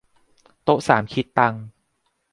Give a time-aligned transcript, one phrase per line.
[0.63, 1.61] โต๊ะสามคิดตังค์